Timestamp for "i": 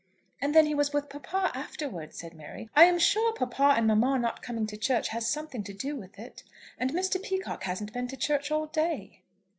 2.75-2.85